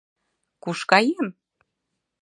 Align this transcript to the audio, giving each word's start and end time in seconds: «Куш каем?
«Куш 0.63 0.79
каем? 0.91 1.27